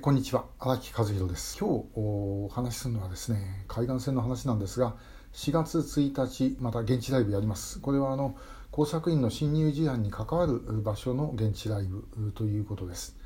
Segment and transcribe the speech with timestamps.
[0.00, 1.58] こんにちは荒木和弘です。
[1.58, 4.94] 今日お話しするのはですね海岸線の話なんですが
[5.34, 7.80] 4月1日また現地ライブやります。
[7.80, 8.34] これはあの
[8.70, 13.18] 工作員の侵入事案に関わる場所の現地ライブということです。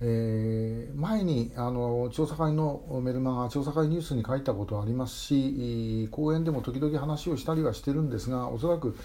[0.00, 8.96] えー、前にあの調査会のメルマガ調査会ニュースに書いたことありますし講演でも時々話をしたりはしてるんですがおそらく、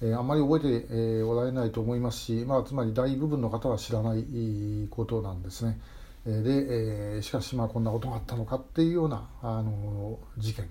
[0.00, 5.80] えー、あんまり覚えて、えー、おられないと思いますし、まあ、つまり大部分の方は知らないことなんですね。
[6.26, 10.68] で、え、しかしまあこんなことがあったのかっていうようなあの事件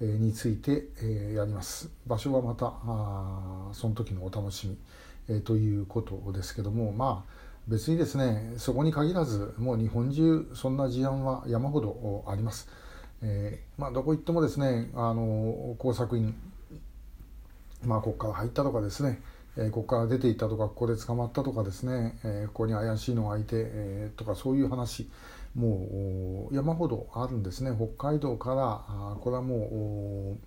[0.00, 1.90] について、え、やります。
[2.06, 4.76] 場所はまたあその時のお楽しみ、
[5.28, 12.68] え、ということですけどもまあ別にですねそこに限らずもう日本中そんな事案は山ほどあります、
[13.22, 16.34] えー、まあ、どこ行ってもですねあの工作員
[17.84, 19.20] まあここから入ったとかですね
[19.60, 25.10] えここから出ていったとかここで捕まったとかですね、えここに怪しいのがいて、えとかそういう話
[25.56, 30.38] もう山ほどあるんですね北海道からあこれはもう、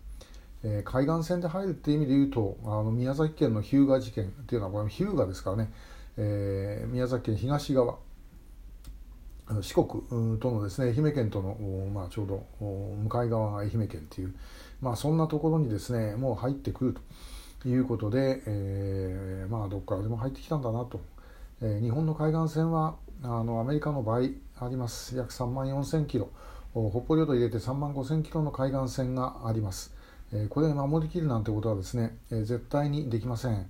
[0.63, 5.73] え海岸線で入るっていう意味で言うとあの宮崎県の日向事件っていうのはこれ日向ですからね、
[6.17, 7.97] えー、宮崎県東側
[9.61, 11.57] 四国とのですね愛媛県との、
[11.93, 14.33] まあ、ちょうど向かい側が愛媛県っていう、
[14.79, 17.01] まあ、そんなところにですねもう入ってくると。
[17.69, 20.99] いうことで、えー、まあどっからでも入ってきたんだなと、
[21.61, 25.15] えー、日本の海岸線はあのアメリカの倍あります。
[25.15, 26.29] 約3万4000キロ。
[26.73, 29.93] 北方領土入れて3万5000キロの海岸線があります、
[30.31, 33.69] えー、これで守りきるなんてことはですね、えー、絶対にできません。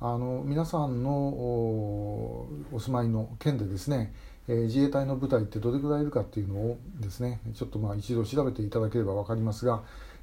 [0.00, 4.12] あの皆さんのお住まいの県でですね、
[4.48, 9.82] えー、自衛隊の部隊ってどれぐらいいるかっていうのをですねちょっとまあ一度調べていただければ分かりますが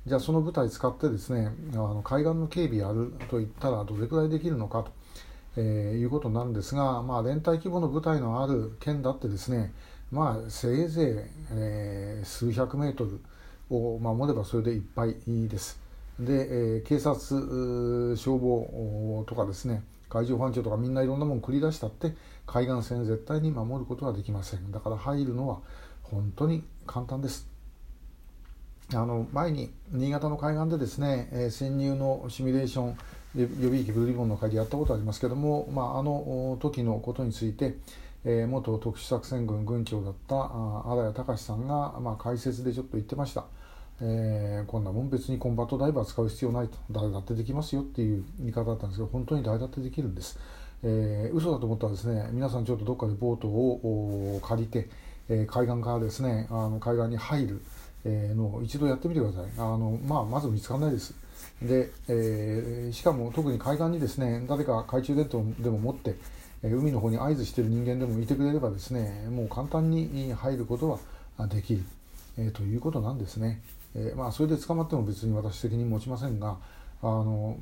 [0.10, 4.92] じゃあその部隊使ってですねあの海岸の警備やるといったらどれくらいできるのかと、
[5.56, 9.72] えー、いうことになるんですが、まあ、連帯規模の部隊のある県だってですね、
[10.12, 11.06] まあ、せいぜい、
[11.52, 13.22] えー、数百メートル
[13.70, 15.80] を守ればそれでいっぱいです。
[16.20, 22.16] で、えー、警察、消防とかですね海上保安庁とかみんないろんなもの繰り出したって
[22.48, 25.60] 海岸線絶対に守ることはできませんだから入るのは
[26.02, 27.48] 本当に簡単です
[28.94, 32.98] あの前に新潟の海岸でですね、えー、潜入のシミュレーション
[33.36, 37.76] 予備役ブルーリボンの会でやったことありますけども、まあ、あの時のことについて、
[38.26, 43.46] えー、元特殊作戦軍軍長だった荒谷隆さんが、まあ、解説でちょっと言ってました、
[44.02, 46.78] えー、こんなもん別にコンバットダイバー使う必要ないと。
[46.90, 50.40] 誰だってできますよっていう言い方だったんですけど本当に誰だってできるんです、
[50.82, 54.90] えー、嘘だと思ったらですね皆さんちょっとどっかでボートを借りて、
[55.30, 57.62] えー、海岸からですねあの海岸に入る。
[58.06, 59.46] えの一度やってみてください。
[59.58, 61.14] あの、まあ、まず見つからないです。
[61.62, 66.16] で、えー、しかも特に海岸にですね誰か懐中電灯でも持って
[66.64, 71.00] 海の方に合図している人間でもいてくれればですねもう簡単に入ること
[71.38, 71.84] はできる、
[72.38, 73.62] えー、ということなんですね、
[73.96, 76.58] えー、まあ、それで捕まっても別に私責任持ちませんが
[77.02, 77.58] あの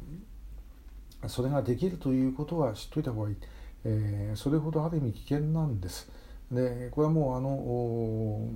[1.28, 3.38] それができるということは知っといた方がいい、
[3.86, 6.08] えそれほどある意味危険なんです。
[6.52, 8.48] でこれはもうあの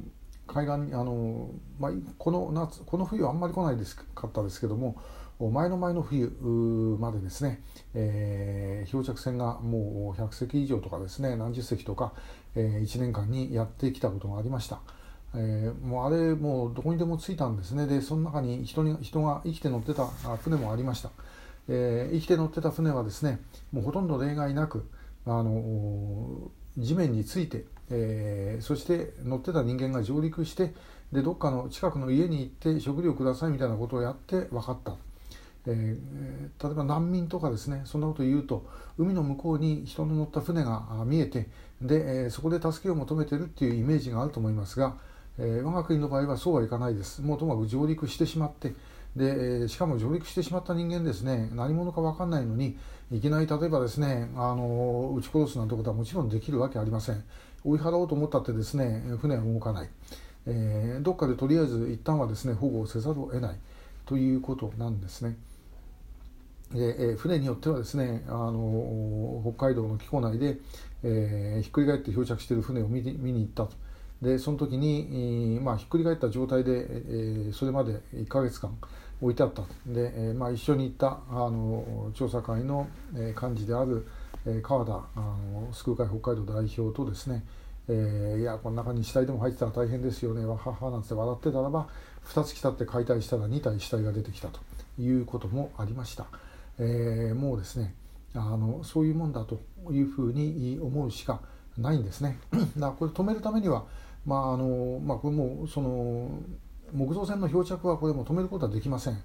[0.52, 5.02] 海岸にあの、まあ、この夏この冬はあんまり来ないですかったですけども
[5.40, 6.28] 前の前の冬
[7.00, 7.62] までですね、
[7.96, 12.14] えー、漂着船がもう100隻以上とかですね何十隻とか、
[12.56, 14.82] えー、1年間にやってきたことがありました。
[15.34, 20.06] えー、もうあれもうどこにでも着いたんですねでその中に人に人が生きて乗ってた
[20.44, 21.10] 船もありました、
[21.70, 23.40] えー、生きて乗ってた船はですね
[23.72, 24.86] もうほとんど例外なく
[25.26, 30.74] あの地面についてえー、そして乗ってた人間が上陸して
[31.12, 34.96] でどっかの近くの家に行って食料くださいみたいなことをやって分かった、
[35.68, 38.66] えー、例えば難民とかですねそんなこと言うと
[38.98, 41.50] 海の向こうに人の乗った船が見えて
[41.82, 44.96] で、えー、そこで助けを求めてるっていうイメージがあると思いますが、
[45.38, 47.22] えー、我が国の場合はそうはいかないです。
[47.22, 48.74] もうともかく上陸してしまって
[49.16, 52.78] でしかも上陸してしまった人間ですね何者か分かんないのに
[53.12, 57.24] いきなり例えばですねあの撃ち殺すなんてことはもちろんできるわけありません。
[57.64, 59.90] 追い払おうと思ったってですね船は動かない、
[60.48, 63.58] えー、どっかでとりあえず一旦はですね保護をせざるを得ない。
[64.06, 65.38] ということなんですね。
[66.74, 70.58] でえ、船によってはですねあの北海道の気候内で、
[71.04, 73.72] えー、ひっくり返って漂着している船を見見に行ったと。
[74.22, 78.78] でその時に、まあ、ひっくり返った状態で、え、それまで1ヶ月間
[79.20, 79.64] 置いてあった。
[79.88, 84.06] で、えまあ、一緒に行ったあの調査会の、えー、幹事である
[84.46, 85.20] え川田あ
[85.54, 87.44] の救う会北海道代表とですね、
[87.88, 90.46] えー、いやこの中に死体でも入ってたら大変ですよね。
[90.46, 91.88] わははなんて笑ってたらば
[92.26, 94.60] 2月経って解体したら2体死体が出てきたと
[95.00, 96.26] いうこともありました、
[96.80, 97.94] えー、もうですね
[98.34, 101.42] あのそういうもんだというふうに思うしか
[101.78, 102.40] ないんですね。
[102.52, 103.86] だからこれ止めるためには、
[104.26, 106.30] まああのまあ、これもその
[106.94, 109.22] 木造船の漂着はこれも止めることはできません。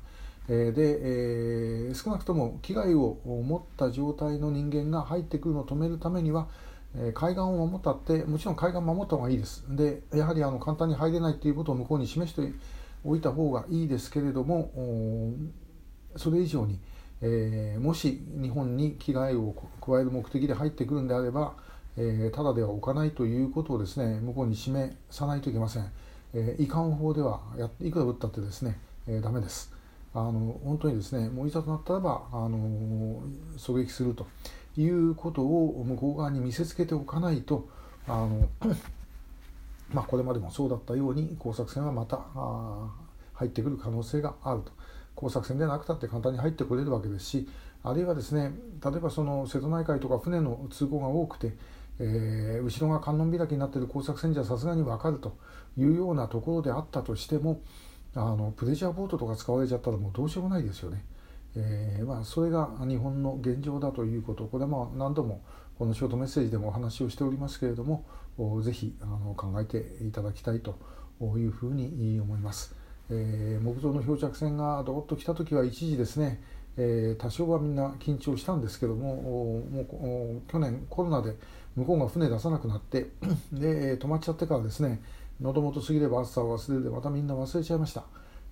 [0.48, 6.46] で、えー、少なくとも危害を持った状態の人間が入ってくるのを止めるためには、
[6.94, 12.56] え、海岸を守ったってもちろん海岸を守った方がいいですでやはりあの簡単に入れないということを向こうに示して
[13.04, 14.70] おいた方がいいですけれども
[16.14, 16.78] それ以上に、
[17.22, 21.54] えー、もし日本に危害を加える目的で入ってくるんであれば、
[21.96, 25.90] えー、ただでは置かないということをですね向こうに示さないといけません、
[26.34, 29.72] えー、遺憾法ではやいくら打ったってですね、えー、ダメです。
[30.14, 33.20] あの本当にですねもういざとなったらばあの
[33.58, 34.26] 狙撃すると
[34.78, 37.68] いうことを向こう側に見せつけておかないと
[38.08, 38.48] あの
[39.92, 42.18] まあ、これまでもそうだったように工作船はまた
[43.34, 44.72] 入ってくる可能性があると。
[45.16, 47.48] 工作船でなくたって簡単に入ってこれるわけですし
[47.82, 48.52] あるいはですね
[48.84, 51.56] 例えばその瀬戸内海とか船の通行が多くて、
[51.98, 55.36] えー、後ろが観音開きになっている工作船じゃさすがに分かると
[55.76, 57.60] いうようなところであったとしても
[58.14, 61.04] あのプレジャーボートとか使われちゃったらもうどうしようもないですよね。
[61.58, 65.42] えーまあ、それが日本の現状だということこれは何度も
[65.78, 68.04] このショートメッセージでもお話をしておりますけれども
[68.62, 70.78] ぜひあの考えていただきたいと
[71.38, 72.74] いうふうに思います。
[73.08, 76.42] えー、木造の漂着船がどっと来た時は一時ですね、
[76.78, 81.34] えー、多少はみんな緊張したんですけどももう去年コロナで
[81.74, 83.06] 向こうが船出さなくなって
[83.52, 85.00] で止まっちゃってからですね
[85.40, 88.04] 喉元過ぎれば暑さを忘れるでまたみんな忘れちゃいました。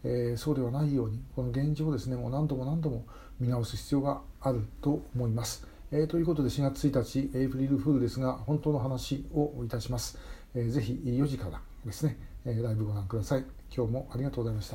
[0.06, 3.06] えー、そうではないようにこの現状をですねもう何度も何度も
[3.40, 5.66] 見直す必要があると思います。
[5.90, 10.18] えー、ということで4月1日エイプリルフールですが本当の話をいたします。
[10.54, 13.44] えー、ぜひ4時からですね、えライブご覧ください。
[13.74, 14.72] 今日もありがとうございました。